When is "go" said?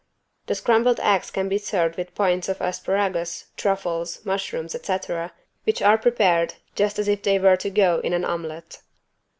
7.69-7.99